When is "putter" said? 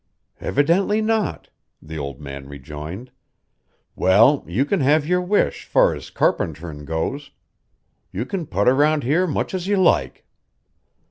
8.47-8.73